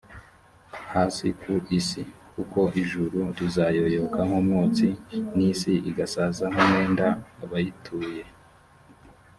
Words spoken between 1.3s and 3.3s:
ku isi kuko ijuru